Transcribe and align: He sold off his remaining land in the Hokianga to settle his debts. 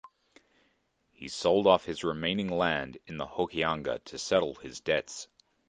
He 1.11 1.27
sold 1.27 1.67
off 1.67 1.85
his 1.85 2.03
remaining 2.03 2.49
land 2.49 2.97
in 3.05 3.17
the 3.17 3.27
Hokianga 3.27 4.03
to 4.05 4.17
settle 4.17 4.55
his 4.55 4.79
debts. 4.79 5.27